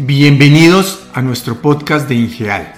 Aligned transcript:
Bienvenidos 0.00 1.08
a 1.12 1.22
nuestro 1.22 1.60
podcast 1.60 2.08
de 2.08 2.14
Ingeal. 2.14 2.72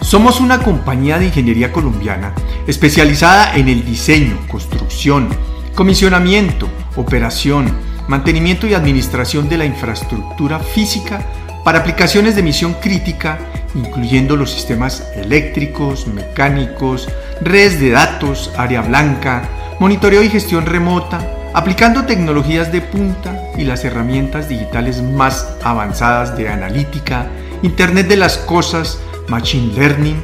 Somos 0.00 0.40
una 0.40 0.60
compañía 0.60 1.18
de 1.18 1.26
ingeniería 1.26 1.70
colombiana 1.70 2.34
especializada 2.66 3.54
en 3.56 3.68
el 3.68 3.84
diseño, 3.84 4.38
construcción, 4.50 5.28
comisionamiento, 5.74 6.66
operación, 6.96 7.70
mantenimiento 8.08 8.66
y 8.66 8.72
administración 8.72 9.50
de 9.50 9.58
la 9.58 9.66
infraestructura 9.66 10.60
física 10.60 11.26
para 11.62 11.80
aplicaciones 11.80 12.36
de 12.36 12.42
misión 12.42 12.72
crítica, 12.80 13.38
incluyendo 13.74 14.34
los 14.34 14.50
sistemas 14.50 15.06
eléctricos, 15.14 16.06
mecánicos, 16.06 17.06
redes 17.42 17.78
de 17.78 17.90
datos, 17.90 18.50
área 18.56 18.80
blanca, 18.80 19.46
monitoreo 19.78 20.22
y 20.22 20.30
gestión 20.30 20.64
remota, 20.64 21.41
aplicando 21.54 22.04
tecnologías 22.04 22.72
de 22.72 22.80
punta 22.80 23.50
y 23.56 23.64
las 23.64 23.84
herramientas 23.84 24.48
digitales 24.48 25.02
más 25.02 25.56
avanzadas 25.62 26.36
de 26.36 26.48
analítica, 26.48 27.26
Internet 27.62 28.08
de 28.08 28.16
las 28.16 28.38
Cosas, 28.38 29.00
Machine 29.28 29.72
Learning 29.74 30.20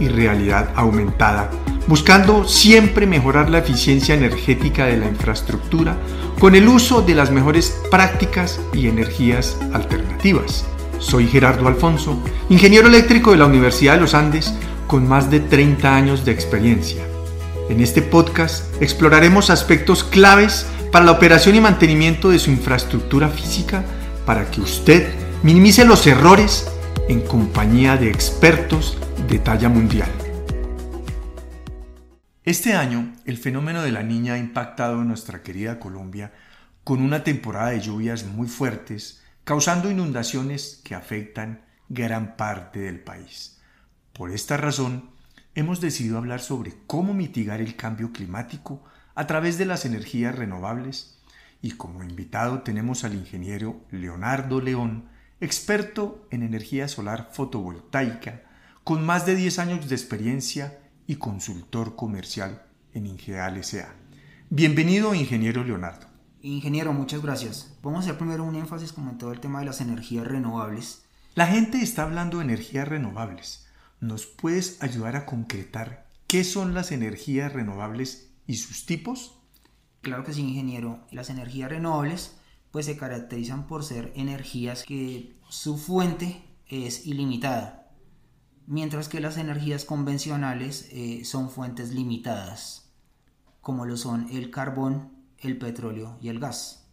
y 0.00 0.08
realidad 0.08 0.70
aumentada, 0.74 1.50
buscando 1.86 2.44
siempre 2.46 3.06
mejorar 3.06 3.48
la 3.48 3.58
eficiencia 3.58 4.14
energética 4.14 4.86
de 4.86 4.96
la 4.96 5.06
infraestructura 5.06 5.96
con 6.38 6.54
el 6.56 6.68
uso 6.68 7.02
de 7.02 7.14
las 7.14 7.30
mejores 7.30 7.80
prácticas 7.90 8.60
y 8.72 8.88
energías 8.88 9.56
alternativas. 9.72 10.64
Soy 10.98 11.26
Gerardo 11.28 11.68
Alfonso, 11.68 12.20
ingeniero 12.48 12.88
eléctrico 12.88 13.32
de 13.32 13.38
la 13.38 13.46
Universidad 13.46 13.94
de 13.94 14.00
los 14.00 14.14
Andes 14.14 14.54
con 14.86 15.08
más 15.08 15.30
de 15.30 15.40
30 15.40 15.94
años 15.94 16.24
de 16.24 16.32
experiencia. 16.32 17.02
En 17.68 17.80
este 17.80 18.02
podcast 18.02 18.64
exploraremos 18.82 19.48
aspectos 19.48 20.04
claves 20.04 20.66
para 20.92 21.06
la 21.06 21.12
operación 21.12 21.56
y 21.56 21.60
mantenimiento 21.60 22.28
de 22.28 22.38
su 22.38 22.50
infraestructura 22.50 23.30
física 23.30 23.82
para 24.26 24.50
que 24.50 24.60
usted 24.60 25.10
minimice 25.42 25.86
los 25.86 26.06
errores 26.06 26.70
en 27.08 27.22
compañía 27.22 27.96
de 27.96 28.10
expertos 28.10 28.98
de 29.26 29.38
talla 29.38 29.70
mundial. 29.70 30.10
Este 32.44 32.74
año, 32.74 33.14
el 33.24 33.38
fenómeno 33.38 33.82
de 33.82 33.90
la 33.90 34.02
niña 34.02 34.34
ha 34.34 34.38
impactado 34.38 35.00
a 35.00 35.04
nuestra 35.04 35.42
querida 35.42 35.80
Colombia 35.80 36.34
con 36.84 37.00
una 37.00 37.24
temporada 37.24 37.70
de 37.70 37.80
lluvias 37.80 38.26
muy 38.26 38.46
fuertes, 38.46 39.22
causando 39.44 39.90
inundaciones 39.90 40.82
que 40.84 40.94
afectan 40.94 41.62
gran 41.88 42.36
parte 42.36 42.80
del 42.80 43.00
país. 43.00 43.62
Por 44.12 44.30
esta 44.30 44.58
razón, 44.58 45.08
hemos 45.54 45.80
decidido 45.80 46.18
hablar 46.18 46.40
sobre 46.40 46.74
cómo 46.86 47.14
mitigar 47.14 47.62
el 47.62 47.76
cambio 47.76 48.12
climático 48.12 48.84
a 49.14 49.26
través 49.26 49.58
de 49.58 49.66
las 49.66 49.84
energías 49.84 50.34
renovables 50.34 51.18
y 51.60 51.72
como 51.72 52.02
invitado 52.02 52.62
tenemos 52.62 53.04
al 53.04 53.14
ingeniero 53.14 53.80
Leonardo 53.90 54.60
León, 54.60 55.08
experto 55.40 56.26
en 56.30 56.42
energía 56.42 56.88
solar 56.88 57.30
fotovoltaica, 57.32 58.42
con 58.84 59.06
más 59.06 59.26
de 59.26 59.36
10 59.36 59.58
años 59.60 59.88
de 59.88 59.94
experiencia 59.94 60.80
y 61.06 61.16
consultor 61.16 61.94
comercial 61.94 62.62
en 62.94 63.06
Ingeal 63.06 63.56
S.A. 63.58 63.94
Bienvenido, 64.50 65.14
ingeniero 65.14 65.62
Leonardo. 65.62 66.06
Ingeniero, 66.42 66.92
muchas 66.92 67.22
gracias. 67.22 67.76
Vamos 67.82 68.00
a 68.00 68.02
hacer 68.02 68.18
primero 68.18 68.42
un 68.42 68.56
énfasis 68.56 68.92
como 68.92 69.10
en 69.10 69.18
todo 69.18 69.32
el 69.32 69.40
tema 69.40 69.60
de 69.60 69.66
las 69.66 69.80
energías 69.80 70.26
renovables. 70.26 71.04
La 71.36 71.46
gente 71.46 71.80
está 71.80 72.02
hablando 72.02 72.38
de 72.38 72.44
energías 72.44 72.88
renovables. 72.88 73.68
¿Nos 74.00 74.26
puedes 74.26 74.82
ayudar 74.82 75.14
a 75.14 75.26
concretar 75.26 76.06
qué 76.26 76.42
son 76.42 76.74
las 76.74 76.90
energías 76.90 77.52
renovables 77.52 78.31
y 78.46 78.56
sus 78.56 78.86
tipos? 78.86 79.38
Claro 80.00 80.24
que 80.24 80.32
sí, 80.32 80.42
ingeniero. 80.42 81.06
Las 81.10 81.30
energías 81.30 81.70
renovables 81.70 82.36
pues 82.70 82.86
se 82.86 82.96
caracterizan 82.96 83.66
por 83.66 83.84
ser 83.84 84.12
energías 84.16 84.84
que 84.84 85.36
su 85.48 85.76
fuente 85.76 86.42
es 86.66 87.06
ilimitada 87.06 87.82
mientras 88.66 89.08
que 89.08 89.20
las 89.20 89.36
energías 89.36 89.84
convencionales 89.84 90.88
eh, 90.92 91.24
son 91.24 91.50
fuentes 91.50 91.92
limitadas, 91.92 92.90
como 93.60 93.84
lo 93.84 93.96
son 93.96 94.28
el 94.30 94.50
carbón, 94.50 95.12
el 95.38 95.58
petróleo 95.58 96.18
y 96.20 96.28
el 96.28 96.38
gas. 96.38 96.86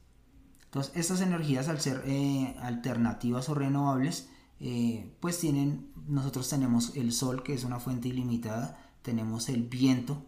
Entonces, 0.65 0.93
estas 0.95 1.21
energías 1.21 1.67
al 1.67 1.79
ser 1.79 2.03
eh, 2.05 2.55
alternativas 2.61 3.49
o 3.49 3.55
renovables, 3.55 4.29
eh, 4.59 5.15
pues 5.19 5.39
tienen, 5.39 5.91
nosotros 6.07 6.49
tenemos 6.49 6.95
el 6.95 7.11
sol, 7.11 7.43
que 7.43 7.53
es 7.53 7.63
una 7.63 7.79
fuente 7.79 8.07
ilimitada, 8.07 8.77
tenemos 9.01 9.49
el 9.49 9.63
viento 9.63 10.25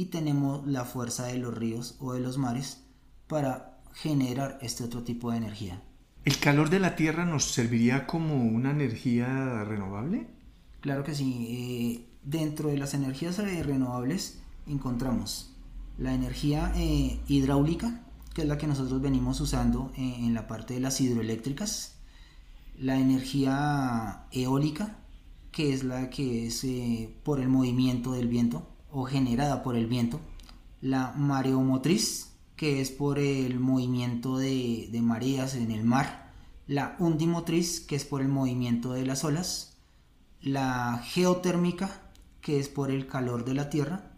y 0.00 0.06
tenemos 0.06 0.66
la 0.66 0.86
fuerza 0.86 1.26
de 1.26 1.36
los 1.36 1.54
ríos 1.54 1.96
o 2.00 2.14
de 2.14 2.20
los 2.20 2.38
mares 2.38 2.80
para 3.28 3.82
generar 3.92 4.58
este 4.62 4.82
otro 4.82 5.02
tipo 5.02 5.30
de 5.30 5.36
energía. 5.36 5.82
¿El 6.24 6.38
calor 6.38 6.70
de 6.70 6.78
la 6.78 6.96
Tierra 6.96 7.26
nos 7.26 7.52
serviría 7.52 8.06
como 8.06 8.42
una 8.42 8.70
energía 8.70 9.62
renovable? 9.64 10.26
Claro 10.80 11.04
que 11.04 11.14
sí. 11.14 11.46
Eh, 11.50 12.08
dentro 12.24 12.70
de 12.70 12.78
las 12.78 12.94
energías 12.94 13.38
eh, 13.40 13.62
renovables 13.62 14.40
encontramos 14.66 15.52
la 15.98 16.14
energía 16.14 16.72
eh, 16.76 17.20
hidráulica, 17.28 18.00
que 18.32 18.40
es 18.40 18.48
la 18.48 18.56
que 18.56 18.68
nosotros 18.68 19.02
venimos 19.02 19.38
usando 19.42 19.92
en 19.98 20.32
la 20.32 20.46
parte 20.46 20.72
de 20.72 20.80
las 20.80 20.98
hidroeléctricas, 21.02 21.96
la 22.78 22.98
energía 22.98 24.24
eólica, 24.32 24.96
que 25.52 25.74
es 25.74 25.84
la 25.84 26.08
que 26.08 26.46
es 26.46 26.66
por 27.22 27.38
el 27.38 27.48
movimiento 27.48 28.12
del 28.12 28.28
viento 28.28 28.66
o 28.92 29.04
generada 29.04 29.62
por 29.62 29.76
el 29.76 29.86
viento, 29.86 30.20
la 30.80 31.12
mareomotriz, 31.16 32.32
que 32.56 32.80
es 32.80 32.90
por 32.90 33.18
el 33.18 33.58
movimiento 33.58 34.38
de, 34.38 34.88
de 34.90 35.02
mareas 35.02 35.54
en 35.54 35.70
el 35.70 35.84
mar, 35.84 36.32
la 36.66 36.96
undimotriz, 36.98 37.80
que 37.80 37.96
es 37.96 38.04
por 38.04 38.20
el 38.20 38.28
movimiento 38.28 38.92
de 38.92 39.06
las 39.06 39.24
olas, 39.24 39.76
la 40.40 41.02
geotérmica, 41.04 42.02
que 42.40 42.58
es 42.58 42.68
por 42.68 42.90
el 42.90 43.06
calor 43.06 43.44
de 43.44 43.54
la 43.54 43.70
Tierra, 43.70 44.10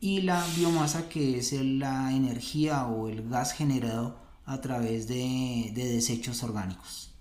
y 0.00 0.22
la 0.22 0.44
biomasa, 0.56 1.08
que 1.08 1.38
es 1.38 1.52
la 1.52 2.12
energía 2.12 2.86
o 2.86 3.08
el 3.08 3.28
gas 3.28 3.52
generado 3.52 4.18
a 4.44 4.60
través 4.60 5.08
de, 5.08 5.72
desechos 5.74 6.42
orgánicos. 6.42 7.14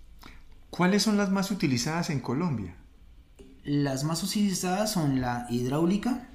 ¿Cuáles 0.69 1.03
son 1.03 1.18
las 1.18 1.31
más 1.31 1.51
utilizadas 1.51 2.09
en 2.09 2.19
Colombia? 2.19 2.75
Las 3.63 4.03
más 4.03 4.22
utilizadas 4.24 4.91
son 4.91 5.22
la 5.22 5.47
hidráulica, 5.50 6.29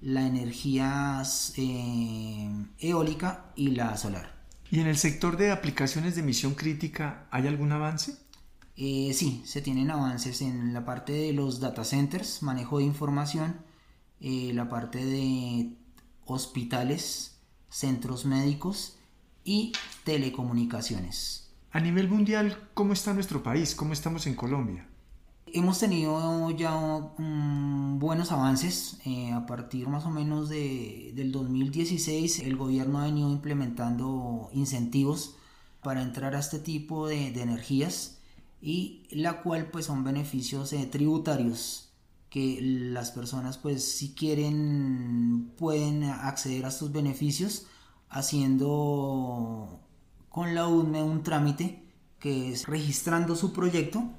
la 0.00 0.26
energía 0.26 1.22
eh, 1.56 2.50
eólica 2.78 3.52
y 3.56 3.68
la 3.68 3.96
solar. 3.96 4.36
¿Y 4.70 4.80
en 4.80 4.86
el 4.86 4.96
sector 4.96 5.36
de 5.36 5.52
aplicaciones 5.52 6.14
de 6.14 6.22
emisión 6.22 6.54
crítica 6.54 7.26
hay 7.30 7.46
algún 7.46 7.72
avance? 7.72 8.16
Eh, 8.76 9.12
sí, 9.14 9.42
se 9.46 9.62
tienen 9.62 9.90
avances 9.90 10.42
en 10.42 10.74
la 10.74 10.84
parte 10.84 11.12
de 11.12 11.32
los 11.32 11.60
data 11.60 11.84
centers, 11.84 12.42
manejo 12.42 12.78
de 12.78 12.84
información, 12.84 13.60
eh, 14.20 14.50
la 14.52 14.68
parte 14.68 15.04
de 15.04 15.72
hospitales, 16.26 17.38
centros 17.70 18.26
médicos 18.26 18.98
y 19.44 19.72
telecomunicaciones. 20.04 21.50
A 21.70 21.80
nivel 21.80 22.08
mundial, 22.08 22.68
¿cómo 22.74 22.92
está 22.92 23.14
nuestro 23.14 23.42
país? 23.42 23.74
¿Cómo 23.74 23.92
estamos 23.92 24.26
en 24.26 24.34
Colombia? 24.34 24.86
Hemos 25.52 25.78
tenido 25.78 26.50
ya 26.50 26.74
buenos 27.18 28.32
avances. 28.32 28.98
Eh, 29.04 29.32
a 29.32 29.46
partir 29.46 29.88
más 29.88 30.04
o 30.04 30.10
menos 30.10 30.48
de, 30.48 31.12
del 31.14 31.32
2016, 31.32 32.40
el 32.40 32.56
gobierno 32.56 32.98
ha 32.98 33.04
venido 33.04 33.30
implementando 33.30 34.50
incentivos 34.52 35.36
para 35.82 36.02
entrar 36.02 36.34
a 36.34 36.40
este 36.40 36.58
tipo 36.58 37.06
de 37.06 37.28
energías 37.28 38.18
y 38.60 39.06
la 39.10 39.42
cual 39.42 39.70
pues 39.70 39.86
son 39.86 40.02
beneficios 40.02 40.72
eh, 40.72 40.86
tributarios 40.86 41.90
que 42.30 42.58
las 42.60 43.12
personas 43.12 43.58
pues 43.58 43.84
si 43.84 44.12
quieren 44.14 45.52
pueden 45.56 46.02
acceder 46.04 46.64
a 46.64 46.68
estos 46.68 46.90
beneficios 46.90 47.66
haciendo 48.08 49.80
con 50.28 50.54
la 50.54 50.66
UDME 50.66 51.02
un 51.02 51.22
trámite 51.22 51.84
que 52.18 52.52
es 52.52 52.66
registrando 52.66 53.36
su 53.36 53.52
proyecto 53.52 54.10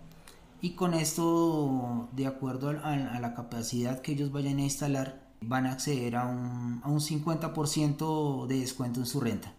y 0.68 0.72
con 0.72 0.94
esto 0.94 2.10
de 2.12 2.28
acuerdo 2.28 2.70
a, 2.70 3.20
la 3.22 3.34
capacidad 3.34 4.02
que 4.02 4.12
ellos 4.12 4.34
vayan 4.34 4.58
a 4.58 4.64
instalar 4.64 5.26
van 5.40 5.66
a 5.66 5.72
acceder 5.72 6.18
a 6.18 6.26
un, 6.26 6.82
a 6.84 6.90
un 6.90 7.00
50% 7.00 8.48
de 8.48 8.60
descuento 8.60 9.00
en 9.00 9.06
su 9.06 9.22
renta. 9.22 9.54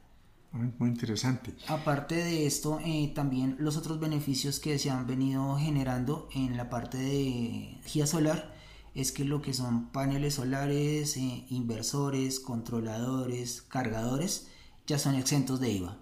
Muy 0.52 0.88
interesante. 0.88 1.54
Aparte 1.66 2.16
de 2.16 2.46
esto, 2.46 2.78
eh, 2.84 3.10
también 3.14 3.56
los 3.58 3.78
otros 3.78 4.00
beneficios 4.00 4.60
que 4.60 4.78
se 4.78 4.90
han 4.90 5.06
venido 5.06 5.56
generando 5.56 6.28
en 6.34 6.58
la 6.58 6.68
parte 6.68 6.98
de 6.98 7.28
energía 7.70 8.06
solar 8.06 8.54
es 8.94 9.10
que 9.10 9.24
lo 9.24 9.40
que 9.40 9.54
son 9.54 9.90
paneles 9.90 10.34
solares, 10.34 11.16
eh, 11.16 11.46
inversores, 11.48 12.38
controladores, 12.38 13.62
cargadores, 13.62 14.48
ya 14.86 14.98
son 14.98 15.14
exentos 15.14 15.58
de 15.60 15.70
IVA. 15.70 15.96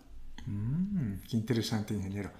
Mm, 0.47 1.20
qué 1.29 1.37
interesante, 1.37 1.94
ingeniero. 1.94 2.32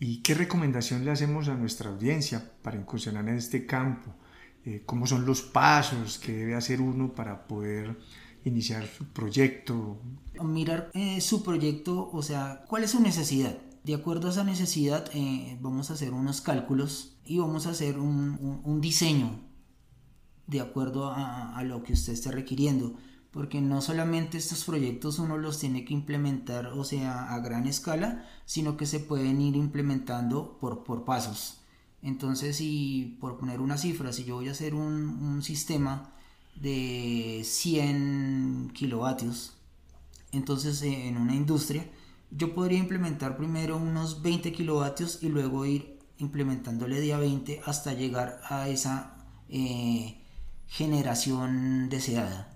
¿Y 0.00 0.18
qué 0.18 0.34
recomendación 0.34 1.04
le 1.04 1.10
hacemos 1.10 1.48
a 1.48 1.54
nuestra 1.54 1.90
audiencia 1.90 2.52
para 2.62 2.76
incursionar 2.76 3.28
en 3.28 3.36
este 3.36 3.66
campo? 3.66 4.14
Eh, 4.64 4.82
¿Cómo 4.86 5.06
son 5.06 5.26
los 5.26 5.42
pasos 5.42 6.18
que 6.18 6.32
debe 6.32 6.54
hacer 6.54 6.80
uno 6.80 7.14
para 7.14 7.46
poder 7.46 7.96
iniciar 8.44 8.86
su 8.86 9.04
proyecto? 9.06 10.00
Mirar 10.42 10.90
eh, 10.94 11.20
su 11.20 11.42
proyecto, 11.42 12.10
o 12.12 12.22
sea, 12.22 12.64
cuál 12.68 12.84
es 12.84 12.90
su 12.90 13.00
necesidad. 13.00 13.58
De 13.84 13.94
acuerdo 13.94 14.28
a 14.28 14.30
esa 14.30 14.44
necesidad, 14.44 15.10
eh, 15.12 15.58
vamos 15.60 15.90
a 15.90 15.94
hacer 15.94 16.12
unos 16.12 16.40
cálculos 16.40 17.18
y 17.26 17.38
vamos 17.38 17.66
a 17.66 17.70
hacer 17.70 17.98
un, 17.98 18.80
diseño 18.80 19.40
de 20.46 20.60
acuerdo 20.60 21.12
a, 21.14 21.62
lo 21.64 21.82
que 21.82 21.92
usted 21.92 22.14
esté 22.14 22.30
requiriendo. 22.30 22.94
Porque 23.34 23.60
no 23.60 23.82
solamente 23.82 24.38
estos 24.38 24.64
proyectos 24.64 25.18
uno 25.18 25.36
los 25.36 25.58
tiene 25.58 25.84
que 25.84 25.92
implementar, 25.92 26.68
o 26.68 26.84
sea, 26.84 27.34
a 27.34 27.40
gran 27.40 27.66
escala, 27.66 28.26
sino 28.46 28.76
que 28.76 28.86
se 28.86 29.00
pueden 29.00 29.40
ir 29.40 29.56
implementando 29.56 30.56
por, 30.60 30.84
por 30.84 31.04
pasos. 31.04 31.58
Entonces, 32.00 32.56
si 32.56 33.18
por 33.20 33.36
poner 33.36 33.60
una 33.60 33.76
cifra, 33.76 34.12
si 34.12 34.24
yo 34.24 34.36
voy 34.36 34.48
a 34.48 34.52
hacer 34.52 34.74
un, 34.74 35.08
un 35.08 35.42
sistema 35.42 36.12
de 36.54 37.42
100 37.44 38.70
kilovatios, 38.72 39.56
entonces 40.30 40.80
eh, 40.82 41.08
en 41.08 41.16
una 41.16 41.34
industria, 41.34 41.90
yo 42.30 42.54
podría 42.54 42.78
implementar 42.78 43.36
primero 43.36 43.76
unos 43.76 44.22
20 44.22 44.52
kilovatios 44.52 45.22
y 45.22 45.28
luego 45.28 45.66
ir 45.66 45.98
implementándole 46.18 47.00
día 47.00 47.18
20 47.18 47.62
hasta 47.64 47.94
llegar 47.94 48.40
a 48.48 48.68
esa 48.68 49.16
eh, 49.48 50.20
generación 50.68 51.88
deseada. 51.88 52.53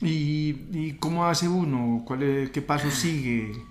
¿Y, 0.00 0.92
cómo 0.94 1.26
hace 1.26 1.48
uno? 1.48 2.02
¿Cuál 2.04 2.50
¿Qué 2.52 2.62
paso 2.62 2.90
sigue? 2.90 3.64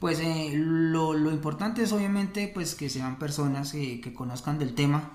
Pues 0.00 0.20
eh, 0.20 0.52
lo, 0.54 1.14
lo, 1.14 1.30
importante 1.30 1.82
es 1.82 1.92
obviamente 1.92 2.50
pues 2.52 2.74
que 2.74 2.88
sean 2.88 3.18
personas 3.18 3.72
que 3.72 4.12
conozcan 4.14 4.58
del 4.58 4.74
tema. 4.74 5.12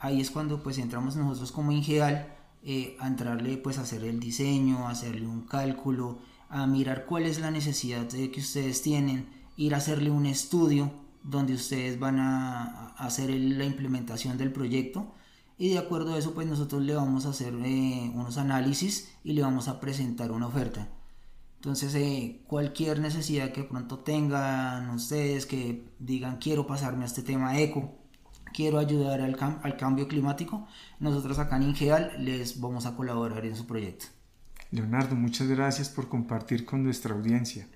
ahí 0.00 0.20
es 0.20 0.30
cuando 0.30 0.62
pues 0.62 0.78
entramos 0.78 1.16
nosotros 1.16 1.52
como 1.52 1.72
Ingeal 1.72 2.38
eh, 2.64 2.96
a 2.98 3.06
entrarle 3.06 3.56
pues 3.56 3.78
a 3.78 3.82
hacer 3.82 4.02
el 4.04 4.18
diseño, 4.18 4.88
a 4.88 4.90
hacerle 4.90 5.26
un 5.26 5.42
cálculo, 5.42 6.18
a 6.50 6.66
mirar 6.66 7.06
cuál 7.06 7.24
es 7.24 7.38
la 7.40 7.50
necesidad 7.50 8.08
que 8.08 8.40
ustedes 8.40 8.82
tienen, 8.82 9.28
ir 9.56 9.74
a 9.74 9.78
hacerle 9.78 10.10
un 10.10 10.26
estudio 10.26 10.90
donde 11.22 11.54
ustedes 11.54 12.00
van 12.00 12.18
a, 12.18 12.94
hacer 12.98 13.30
la 13.30 13.64
implementación 13.64 14.36
del 14.38 14.52
proyecto 14.52 15.14
y 15.58 15.70
de 15.70 15.78
acuerdo 15.78 16.14
a 16.14 16.18
eso 16.18 16.32
pues 16.32 16.46
nosotros 16.46 16.82
le 16.82 16.94
vamos 16.94 17.26
a 17.26 17.30
hacer 17.30 17.52
eh, 17.64 18.10
unos 18.14 18.38
análisis 18.38 19.12
y 19.24 19.32
le 19.32 19.42
vamos 19.42 19.68
a 19.68 19.80
presentar 19.80 20.30
una 20.30 20.46
oferta. 20.46 20.88
Entonces 21.56 21.94
eh, 21.96 22.42
cualquier 22.46 23.00
necesidad 23.00 23.50
que 23.50 23.64
pronto 23.64 23.98
tengan 23.98 24.88
ustedes 24.90 25.44
que 25.44 25.84
digan 25.98 26.38
quiero 26.38 26.66
pasarme 26.66 27.02
a 27.02 27.06
este 27.06 27.22
tema 27.22 27.58
eco, 27.58 27.92
quiero 28.54 28.78
ayudar 28.78 29.20
al, 29.20 29.36
al, 29.62 29.76
cambio 29.76 30.06
climático, 30.06 30.66
nosotros 31.00 31.38
acá 31.40 31.56
en 31.56 31.64
Ingeal 31.64 32.24
les 32.24 32.60
vamos 32.60 32.86
a 32.86 32.94
colaborar 32.94 33.44
en 33.44 33.56
su 33.56 33.66
proyecto. 33.66 34.06
Leonardo, 34.70 35.16
muchas 35.16 35.48
gracias 35.48 35.88
por 35.88 36.08
compartir 36.08 36.64
con 36.64 36.84
nuestra 36.84 37.14
audiencia. 37.14 37.66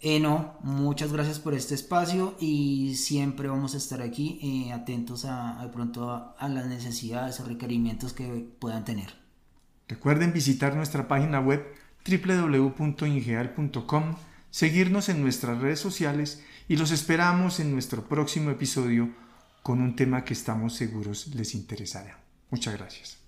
Eh, 0.00 0.18
no, 0.20 0.58
muchas 0.62 1.12
gracias 1.12 1.38
por 1.38 1.52
este 1.54 1.74
espacio 1.74 2.34
y 2.38 2.96
siempre 2.96 3.48
vamos 3.48 3.74
a 3.74 3.78
estar 3.78 4.02
aquí 4.02 4.38
eh, 4.42 4.70
atentos 4.72 5.24
a, 5.24 5.58
de 5.62 5.68
pronto 5.68 6.10
a, 6.10 6.36
las 6.48 6.66
necesidades 6.66 7.40
o 7.40 7.46
requerimientos 7.46 8.12
que 8.12 8.46
puedan 8.58 8.84
tener. 8.84 9.14
Recuerden 9.88 10.34
visitar 10.34 10.76
nuestra 10.76 11.08
página 11.08 11.40
web 11.40 11.64
www.ingeal.com, 12.06 14.16
seguirnos 14.50 15.08
en 15.08 15.22
nuestras 15.22 15.58
redes 15.60 15.80
sociales 15.80 16.44
y 16.68 16.76
los 16.76 16.90
esperamos 16.90 17.58
en 17.58 17.72
nuestro 17.72 18.06
próximo 18.06 18.50
episodio 18.50 19.08
con 19.62 19.80
un 19.80 19.96
tema 19.96 20.24
que 20.24 20.34
estamos 20.34 20.74
seguros 20.74 21.28
les 21.34 21.54
interesará. 21.54 22.20
Muchas 22.50 22.74
gracias. 22.74 23.25